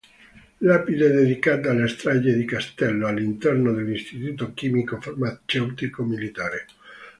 [0.61, 6.65] Lapide dedicata alla strage di Castello, all'interno dell'Istituto Chimico Farmaceutico Militare